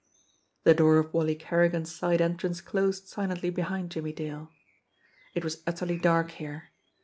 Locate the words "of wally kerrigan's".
0.97-1.93